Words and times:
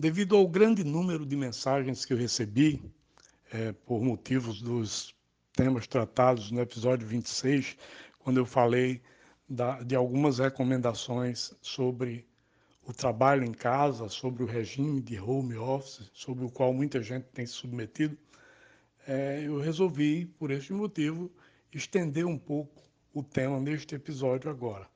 Devido 0.00 0.36
ao 0.36 0.46
grande 0.46 0.84
número 0.84 1.26
de 1.26 1.34
mensagens 1.34 2.04
que 2.04 2.12
eu 2.12 2.16
recebi, 2.16 2.80
é, 3.52 3.72
por 3.72 4.00
motivos 4.00 4.62
dos 4.62 5.12
temas 5.52 5.88
tratados 5.88 6.52
no 6.52 6.60
episódio 6.60 7.04
26, 7.04 7.76
quando 8.20 8.36
eu 8.36 8.46
falei 8.46 9.02
da, 9.48 9.82
de 9.82 9.96
algumas 9.96 10.38
recomendações 10.38 11.52
sobre 11.60 12.24
o 12.86 12.92
trabalho 12.92 13.42
em 13.42 13.50
casa, 13.50 14.08
sobre 14.08 14.44
o 14.44 14.46
regime 14.46 15.00
de 15.00 15.18
home 15.18 15.56
office, 15.56 16.08
sobre 16.14 16.44
o 16.44 16.48
qual 16.48 16.72
muita 16.72 17.02
gente 17.02 17.24
tem 17.34 17.44
se 17.44 17.54
submetido, 17.54 18.16
é, 19.04 19.42
eu 19.44 19.58
resolvi, 19.58 20.26
por 20.26 20.52
este 20.52 20.72
motivo, 20.72 21.28
estender 21.72 22.24
um 22.24 22.38
pouco 22.38 22.84
o 23.12 23.20
tema 23.20 23.58
neste 23.58 23.96
episódio 23.96 24.48
agora. 24.48 24.88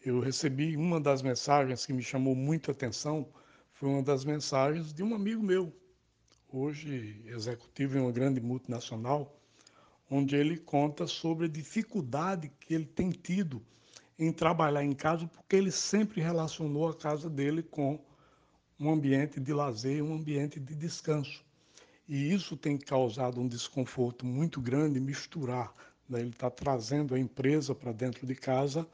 Eu 0.00 0.20
recebi 0.20 0.76
uma 0.76 1.00
das 1.00 1.20
mensagens 1.20 1.84
que 1.84 1.92
me 1.92 2.00
chamou 2.00 2.36
muito 2.36 2.70
a 2.70 2.72
atenção 2.72 3.26
foi 3.78 3.88
uma 3.88 4.02
das 4.02 4.24
mensagens 4.24 4.92
de 4.92 5.04
um 5.04 5.14
amigo 5.14 5.40
meu, 5.40 5.72
hoje 6.52 7.22
executivo 7.26 7.96
em 7.96 8.00
uma 8.00 8.10
grande 8.10 8.40
multinacional, 8.40 9.40
onde 10.10 10.34
ele 10.34 10.56
conta 10.56 11.06
sobre 11.06 11.46
a 11.46 11.48
dificuldade 11.48 12.50
que 12.58 12.74
ele 12.74 12.86
tem 12.86 13.10
tido 13.10 13.62
em 14.18 14.32
trabalhar 14.32 14.82
em 14.82 14.92
casa, 14.92 15.28
porque 15.28 15.54
ele 15.54 15.70
sempre 15.70 16.20
relacionou 16.20 16.88
a 16.88 16.96
casa 16.96 17.30
dele 17.30 17.62
com 17.62 18.04
um 18.80 18.90
ambiente 18.90 19.38
de 19.38 19.52
lazer, 19.52 20.02
um 20.02 20.12
ambiente 20.12 20.58
de 20.58 20.74
descanso. 20.74 21.44
E 22.08 22.32
isso 22.32 22.56
tem 22.56 22.76
causado 22.76 23.40
um 23.40 23.46
desconforto 23.46 24.26
muito 24.26 24.60
grande 24.60 24.98
misturar. 24.98 25.72
Né? 26.08 26.18
Ele 26.18 26.30
está 26.30 26.50
trazendo 26.50 27.14
a 27.14 27.18
empresa 27.18 27.76
para 27.76 27.92
dentro 27.92 28.26
de 28.26 28.34
casa 28.34 28.84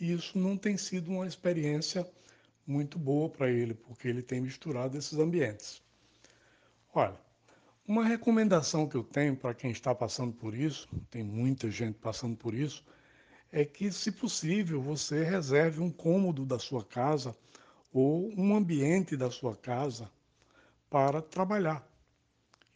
e 0.00 0.12
isso 0.12 0.36
não 0.36 0.56
tem 0.56 0.76
sido 0.76 1.12
uma 1.12 1.28
experiência 1.28 2.04
muito 2.66 2.98
boa 2.98 3.28
para 3.28 3.50
ele, 3.50 3.74
porque 3.74 4.08
ele 4.08 4.22
tem 4.22 4.40
misturado 4.40 4.96
esses 4.98 5.18
ambientes. 5.18 5.82
Olha, 6.94 7.18
uma 7.86 8.04
recomendação 8.04 8.88
que 8.88 8.96
eu 8.96 9.04
tenho 9.04 9.36
para 9.36 9.54
quem 9.54 9.70
está 9.70 9.94
passando 9.94 10.32
por 10.32 10.54
isso, 10.54 10.88
tem 11.10 11.22
muita 11.22 11.70
gente 11.70 11.98
passando 11.98 12.36
por 12.36 12.52
isso, 12.52 12.84
é 13.52 13.64
que, 13.64 13.92
se 13.92 14.10
possível, 14.10 14.82
você 14.82 15.22
reserve 15.22 15.80
um 15.80 15.90
cômodo 15.90 16.44
da 16.44 16.58
sua 16.58 16.84
casa 16.84 17.36
ou 17.92 18.32
um 18.36 18.56
ambiente 18.56 19.16
da 19.16 19.30
sua 19.30 19.54
casa 19.54 20.10
para 20.90 21.22
trabalhar. 21.22 21.86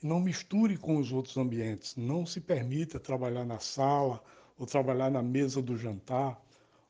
Não 0.03 0.21
misture 0.21 0.77
com 0.79 0.97
os 0.97 1.13
outros 1.13 1.37
ambientes. 1.37 1.97
Não 1.97 2.25
se 2.25 2.41
permita 2.41 2.99
trabalhar 2.99 3.45
na 3.45 3.59
sala, 3.59 4.23
ou 4.57 4.65
trabalhar 4.65 5.11
na 5.11 5.23
mesa 5.23 5.61
do 5.61 5.77
jantar, 5.77 6.41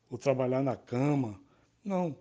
ou 0.08 0.18
trabalhar 0.18 0.62
na 0.62 0.76
cama. 0.76 1.40
Não 1.84 2.16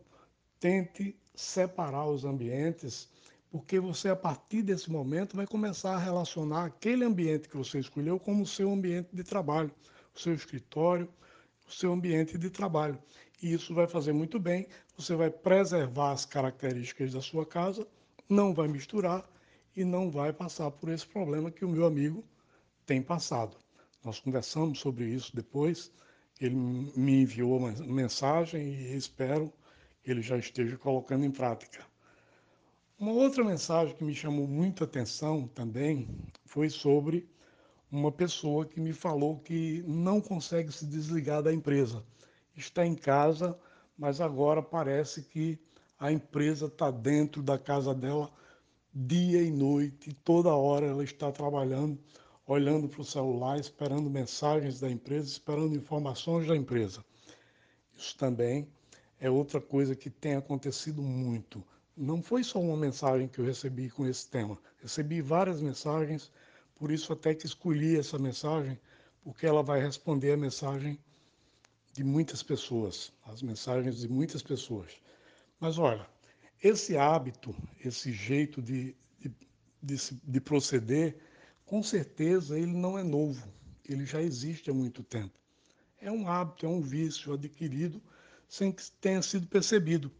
tente 0.60 1.16
separar 1.34 2.06
os 2.08 2.26
ambientes, 2.26 3.10
porque 3.50 3.80
você, 3.80 4.10
a 4.10 4.16
partir 4.16 4.62
desse 4.62 4.92
momento, 4.92 5.36
vai 5.36 5.48
começar 5.48 5.96
a 5.96 6.00
relacionar 6.00 6.66
aquele 6.66 7.04
ambiente 7.04 7.48
que 7.50 7.58
você 7.58 7.80
escolheu 7.80 8.20
como 8.20 8.44
o 8.44 8.48
seu 8.48 8.72
ambiente 8.72 9.10
de 9.14 9.24
trabalho, 9.24 9.72
o 10.16 10.20
seu 10.20 10.34
escritório, 10.34 11.10
o 11.68 11.72
seu 11.72 11.94
ambiente 11.94 12.38
de 12.38 12.50
trabalho. 12.50 13.00
E 13.42 13.54
isso 13.54 13.74
vai 13.74 13.88
fazer 13.88 14.12
muito 14.12 14.38
bem, 14.38 14.68
você 14.98 15.16
vai 15.16 15.30
preservar 15.30 16.12
as 16.12 16.26
características 16.26 17.14
da 17.14 17.22
sua 17.22 17.46
casa, 17.46 17.88
não 18.28 18.54
vai 18.54 18.68
misturar 18.68 19.28
e 19.76 19.86
não 19.86 20.12
vai 20.12 20.34
passar 20.34 20.70
por 20.72 20.90
esse 20.90 21.08
problema 21.08 21.50
que 21.50 21.64
o 21.64 21.70
meu 21.70 21.86
amigo 21.86 22.24
tem 22.86 23.02
passado. 23.02 23.56
Nós 24.04 24.20
conversamos 24.20 24.80
sobre 24.80 25.06
isso 25.06 25.36
depois, 25.36 25.92
ele 26.40 26.56
me 26.56 27.22
enviou 27.22 27.58
uma 27.58 27.72
mensagem 27.72 28.74
e 28.74 28.96
espero 28.96 29.52
ele 30.12 30.22
já 30.22 30.38
esteja 30.38 30.78
colocando 30.78 31.26
em 31.26 31.32
prática. 31.32 31.86
Uma 33.00 33.14
outra 33.14 33.44
mensagem 33.44 33.96
que 33.96 34.04
me 34.04 34.14
chamou 34.14 34.48
muita 34.48 34.84
atenção 34.84 35.48
também 35.48 36.08
foi 36.46 36.70
sobre 36.70 37.30
uma 37.92 38.12
pessoa 38.12 38.66
que 38.66 38.80
me 38.80 38.94
falou 38.94 39.40
que 39.40 39.84
não 39.88 40.20
consegue 40.20 40.72
se 40.72 40.86
desligar 40.86 41.42
da 41.42 41.54
empresa. 41.54 42.04
Está 42.56 42.86
em 42.86 42.96
casa, 42.96 43.58
mas 43.98 44.20
agora 44.20 44.62
parece 44.62 45.24
que 45.24 45.58
a 45.98 46.12
empresa 46.12 46.68
está 46.68 46.92
dentro 46.92 47.42
da 47.42 47.58
casa 47.58 47.94
dela 47.96 48.32
dia 48.94 49.42
e 49.42 49.52
noite, 49.52 50.14
toda 50.24 50.54
hora 50.56 50.86
ela 50.88 51.04
está 51.04 51.32
trabalhando, 51.32 51.98
olhando 52.46 52.90
para 52.90 53.02
o 53.02 53.06
celular, 53.06 53.60
esperando 53.60 54.10
mensagens 54.10 54.80
da 54.80 54.90
empresa, 54.90 55.28
esperando 55.28 55.76
informações 55.76 56.48
da 56.48 56.56
empresa. 56.56 57.04
Isso 57.96 58.18
também 58.18 58.68
é 59.20 59.30
outra 59.30 59.60
coisa 59.60 59.96
que 59.96 60.10
tem 60.10 60.36
acontecido 60.36 61.02
muito. 61.02 61.64
Não 61.96 62.22
foi 62.24 62.44
só 62.44 62.60
uma 62.60 62.78
mensagem 62.78 63.28
que 63.28 63.40
eu 63.40 63.46
recebi 63.46 63.90
com 63.90 64.08
esse 64.08 64.28
tema. 64.30 64.58
Recebi 64.82 65.22
várias 65.22 65.62
mensagens, 65.62 66.32
por 66.76 66.92
isso 66.92 67.12
até 67.12 67.36
que 67.36 67.46
escolhi 67.46 67.98
essa 67.98 68.18
mensagem, 68.18 68.80
porque 69.22 69.46
ela 69.46 69.62
vai 69.62 69.82
responder 69.82 70.32
a 70.32 70.38
mensagem 70.38 70.98
de 71.92 72.04
muitas 72.04 72.42
pessoas, 72.42 73.12
as 73.26 73.42
mensagens 73.42 73.98
de 73.98 74.08
muitas 74.08 74.42
pessoas. 74.42 74.94
Mas 75.60 75.78
olha, 75.78 76.08
esse 76.64 76.96
hábito, 76.96 77.54
esse 77.84 78.14
jeito 78.14 78.62
de, 78.62 78.96
de, 79.20 79.32
de, 79.84 79.98
de 80.24 80.40
proceder, 80.40 81.18
com 81.66 81.84
certeza 81.84 82.58
ele 82.58 82.72
não 82.72 82.98
é 82.98 83.04
novo, 83.04 83.46
ele 83.84 84.06
já 84.06 84.22
existe 84.22 84.70
há 84.70 84.74
muito 84.74 85.04
tempo. 85.04 85.38
É 86.00 86.10
um 86.10 86.30
hábito, 86.30 86.66
é 86.66 86.70
um 86.70 86.80
vício 86.80 87.34
adquirido 87.34 88.02
sem 88.50 88.72
que 88.72 88.84
tenha 89.00 89.22
sido 89.22 89.48
percebido. 89.48 90.12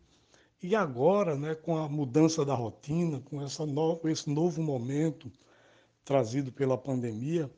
E 0.62 0.76
agora, 0.76 1.36
né, 1.36 1.56
com 1.56 1.76
a 1.78 1.90
mudança 1.90 2.46
da 2.46 2.54
rotina, 2.54 3.20
com 3.22 3.42
essa 3.42 3.66
no, 3.66 4.00
esse 4.06 4.30
novo 4.30 4.62
momento 4.62 5.32
trazido 6.06 6.52
pela 6.52 6.78
pandemia, 6.78 7.50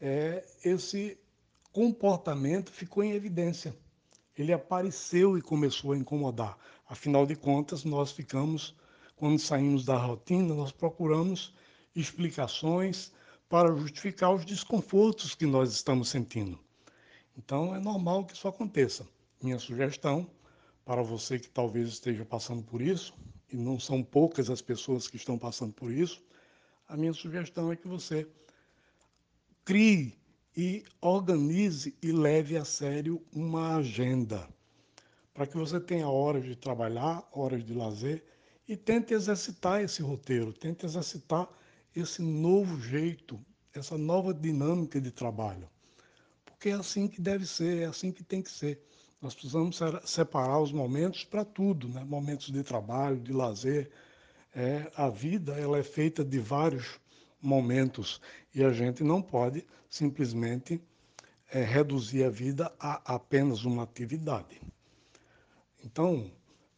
é, 0.00 0.44
esse 0.64 1.16
comportamento 1.72 2.72
ficou 2.72 3.04
em 3.04 3.12
evidência. 3.12 3.74
Ele 4.36 4.52
apareceu 4.52 5.38
e 5.38 5.42
começou 5.42 5.92
a 5.92 5.96
incomodar. 5.96 6.58
Afinal 6.88 7.24
de 7.24 7.36
contas, 7.36 7.84
nós 7.84 8.10
ficamos, 8.10 8.74
quando 9.14 9.38
saímos 9.38 9.84
da 9.84 9.96
rotina, 9.96 10.54
nós 10.54 10.72
procuramos 10.72 11.54
explicações 11.94 13.12
para 13.48 13.76
justificar 13.76 14.34
os 14.34 14.44
desconfortos 14.44 15.34
que 15.34 15.46
nós 15.46 15.70
estamos 15.72 16.08
sentindo. 16.08 16.58
Então, 17.36 17.74
é 17.74 17.78
normal 17.78 18.24
que 18.24 18.34
isso 18.34 18.48
aconteça 18.48 19.06
minha 19.42 19.58
sugestão 19.58 20.30
para 20.84 21.02
você 21.02 21.38
que 21.38 21.48
talvez 21.48 21.88
esteja 21.88 22.24
passando 22.24 22.62
por 22.62 22.80
isso, 22.80 23.14
e 23.52 23.56
não 23.56 23.78
são 23.78 24.02
poucas 24.02 24.50
as 24.50 24.60
pessoas 24.60 25.08
que 25.08 25.16
estão 25.16 25.38
passando 25.38 25.72
por 25.72 25.92
isso, 25.92 26.22
a 26.88 26.96
minha 26.96 27.12
sugestão 27.12 27.70
é 27.70 27.76
que 27.76 27.86
você 27.86 28.26
crie 29.64 30.18
e 30.56 30.84
organize 31.00 31.96
e 32.02 32.10
leve 32.10 32.56
a 32.56 32.64
sério 32.64 33.24
uma 33.32 33.76
agenda, 33.76 34.48
para 35.32 35.46
que 35.46 35.56
você 35.56 35.78
tenha 35.78 36.08
horas 36.08 36.44
de 36.44 36.56
trabalhar, 36.56 37.28
horas 37.32 37.64
de 37.64 37.72
lazer 37.72 38.24
e 38.66 38.76
tente 38.76 39.14
exercitar 39.14 39.82
esse 39.82 40.02
roteiro, 40.02 40.52
tente 40.52 40.84
exercitar 40.84 41.48
esse 41.94 42.22
novo 42.22 42.80
jeito, 42.80 43.40
essa 43.72 43.96
nova 43.96 44.34
dinâmica 44.34 45.00
de 45.00 45.10
trabalho. 45.10 45.68
Porque 46.44 46.70
é 46.70 46.72
assim 46.72 47.08
que 47.08 47.20
deve 47.20 47.46
ser, 47.46 47.82
é 47.82 47.86
assim 47.86 48.12
que 48.12 48.22
tem 48.22 48.42
que 48.42 48.50
ser. 48.50 48.84
Nós 49.20 49.34
precisamos 49.34 49.78
separar 50.04 50.60
os 50.60 50.72
momentos 50.72 51.24
para 51.24 51.44
tudo, 51.44 51.88
né? 51.88 52.02
momentos 52.04 52.50
de 52.50 52.62
trabalho, 52.62 53.20
de 53.20 53.32
lazer. 53.32 53.90
É, 54.54 54.90
a 54.96 55.10
vida 55.10 55.52
ela 55.58 55.78
é 55.78 55.82
feita 55.82 56.24
de 56.24 56.38
vários 56.38 56.98
momentos 57.40 58.20
e 58.54 58.64
a 58.64 58.72
gente 58.72 59.04
não 59.04 59.20
pode 59.20 59.66
simplesmente 59.88 60.80
é, 61.50 61.62
reduzir 61.62 62.24
a 62.24 62.30
vida 62.30 62.72
a 62.80 63.14
apenas 63.14 63.64
uma 63.64 63.82
atividade. 63.82 64.60
Então, 65.84 66.30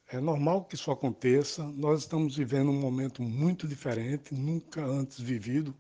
é 0.09 0.21
normal 0.21 0.65
que 0.65 0.75
isso 0.75 0.91
aconteça. 0.91 1.63
Nós 1.65 2.01
estamos 2.01 2.37
vivendo 2.37 2.71
um 2.71 2.81
momento 2.81 3.23
muito 3.23 3.69
diferente, 3.69 4.35
nunca 4.35 4.85
antes 4.85 5.21
vivido 5.21 5.75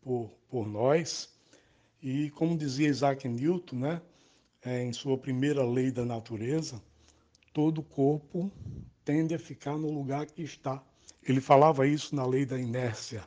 por, 0.00 0.30
por 0.48 0.66
nós. 0.66 1.30
E 2.02 2.30
como 2.30 2.58
dizia 2.58 2.88
Isaac 2.88 3.28
Newton, 3.28 3.76
né? 3.76 4.02
É, 4.64 4.82
em 4.82 4.92
sua 4.92 5.18
primeira 5.18 5.64
lei 5.64 5.90
da 5.90 6.04
natureza, 6.04 6.80
todo 7.52 7.82
corpo 7.82 8.50
tende 9.04 9.34
a 9.34 9.38
ficar 9.38 9.76
no 9.76 9.90
lugar 9.90 10.26
que 10.26 10.42
está. 10.42 10.82
Ele 11.22 11.40
falava 11.40 11.86
isso 11.86 12.14
na 12.14 12.24
lei 12.24 12.46
da 12.46 12.58
inércia, 12.58 13.24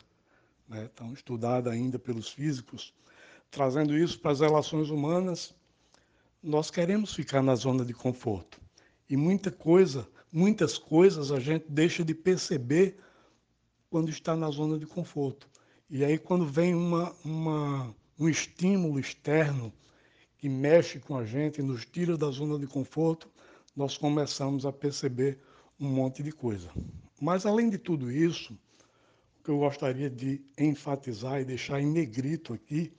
né, 0.68 0.90
tão 0.96 1.14
estudada 1.14 1.72
ainda 1.72 2.00
pelos 2.00 2.30
físicos, 2.30 2.94
trazendo 3.52 3.98
isso 3.98 4.20
para 4.20 4.32
as 4.32 4.40
relações 4.40 4.90
humanas. 4.90 5.54
Nós 6.42 6.72
queremos 6.72 7.14
ficar 7.14 7.42
na 7.42 7.56
zona 7.56 7.84
de 7.84 7.94
conforto 7.94 8.62
e 9.10 9.16
muita 9.16 9.52
coisa, 9.52 10.08
muitas 10.32 10.78
coisas 10.78 11.32
a 11.32 11.40
gente 11.40 11.66
deixa 11.70 12.04
de 12.04 12.14
perceber 12.14 12.98
quando 13.90 14.10
está 14.10 14.36
na 14.36 14.50
zona 14.50 14.78
de 14.78 14.86
conforto. 14.86 15.48
E 15.90 16.04
aí 16.04 16.18
quando 16.18 16.46
vem 16.46 16.74
uma, 16.74 17.16
uma, 17.24 17.96
um 18.18 18.28
estímulo 18.28 19.00
externo 19.00 19.72
que 20.46 20.50
mexe 20.50 21.00
com 21.00 21.18
a 21.18 21.26
gente, 21.26 21.60
nos 21.64 21.86
tira 21.86 22.16
da 22.16 22.30
zona 22.30 22.60
de 22.60 22.68
conforto, 22.68 23.28
nós 23.76 23.98
começamos 23.98 24.64
a 24.64 24.72
perceber 24.72 25.40
um 25.80 25.90
monte 25.90 26.22
de 26.22 26.32
coisa. 26.32 26.70
Mas 27.20 27.48
além 27.48 27.68
de 27.68 27.80
tudo 27.80 28.12
isso, 28.12 28.54
o 29.40 29.44
que 29.44 29.50
eu 29.50 29.58
gostaria 29.58 30.08
de 30.08 30.40
enfatizar 30.56 31.42
e 31.42 31.46
deixar 31.46 31.82
em 31.82 31.88
negrito 31.88 32.54
aqui 32.54 32.94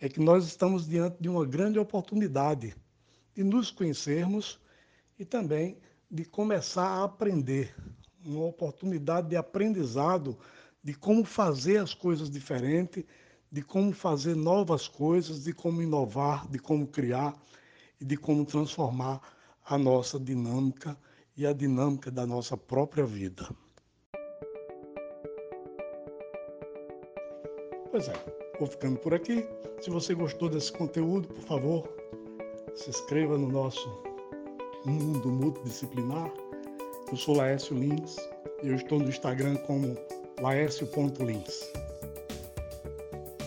é 0.00 0.08
que 0.08 0.18
nós 0.18 0.44
estamos 0.44 0.88
diante 0.88 1.18
de 1.20 1.28
uma 1.28 1.46
grande 1.46 1.78
oportunidade 1.78 2.74
de 3.32 3.44
nos 3.44 3.70
conhecermos 3.70 4.58
e 5.16 5.24
também 5.24 5.78
de 6.10 6.24
começar 6.24 6.88
a 6.88 7.04
aprender, 7.04 7.72
uma 8.24 8.46
oportunidade 8.46 9.28
de 9.28 9.36
aprendizado 9.36 10.36
de 10.82 10.94
como 10.94 11.24
fazer 11.24 11.76
as 11.76 11.94
coisas 11.94 12.28
diferente, 12.28 13.06
de 13.52 13.60
como 13.60 13.92
fazer 13.92 14.34
novas 14.34 14.88
coisas, 14.88 15.44
de 15.44 15.52
como 15.52 15.82
inovar, 15.82 16.48
de 16.48 16.58
como 16.58 16.86
criar 16.86 17.36
e 18.00 18.04
de 18.04 18.16
como 18.16 18.46
transformar 18.46 19.20
a 19.62 19.76
nossa 19.76 20.18
dinâmica 20.18 20.96
e 21.36 21.46
a 21.46 21.52
dinâmica 21.52 22.10
da 22.10 22.26
nossa 22.26 22.56
própria 22.56 23.04
vida. 23.04 23.46
Pois 27.90 28.08
é, 28.08 28.14
vou 28.58 28.66
ficando 28.66 28.98
por 28.98 29.12
aqui. 29.12 29.46
Se 29.82 29.90
você 29.90 30.14
gostou 30.14 30.48
desse 30.48 30.72
conteúdo, 30.72 31.28
por 31.28 31.44
favor, 31.44 31.88
se 32.74 32.88
inscreva 32.88 33.36
no 33.36 33.48
nosso 33.48 33.86
mundo 34.86 35.28
multidisciplinar. 35.28 36.32
Eu 37.10 37.16
sou 37.18 37.36
Laércio 37.36 37.76
Lins 37.76 38.16
e 38.62 38.68
eu 38.68 38.76
estou 38.76 38.98
no 38.98 39.10
Instagram 39.10 39.56
como 39.66 39.94
laércio.lins. 40.40 41.70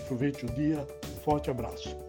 Aproveite 0.05 0.45
o 0.45 0.49
dia, 0.49 0.85
um 1.03 1.19
forte 1.23 1.49
abraço. 1.49 2.04